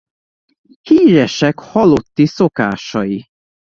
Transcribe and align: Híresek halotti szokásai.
Híresek 0.81 1.59
halotti 1.59 2.25
szokásai. 2.25 3.25